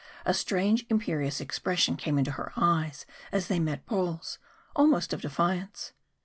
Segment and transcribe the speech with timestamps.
[0.25, 4.39] A strange imperious expression came into her eyes as they met Paul's
[4.75, 5.93] almost of defiance.